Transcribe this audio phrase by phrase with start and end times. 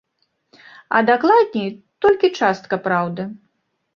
[0.99, 1.69] А дакладней,
[2.05, 3.29] толькі частка праўды.